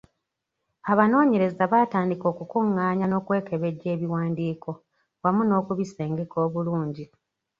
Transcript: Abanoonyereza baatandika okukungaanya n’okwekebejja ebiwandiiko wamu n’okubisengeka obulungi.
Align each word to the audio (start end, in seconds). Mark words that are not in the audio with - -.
Abanoonyereza 0.91 1.63
baatandika 1.71 2.25
okukungaanya 2.31 3.05
n’okwekebejja 3.07 3.87
ebiwandiiko 3.95 4.69
wamu 5.23 5.41
n’okubisengeka 5.45 6.35
obulungi. 6.45 7.05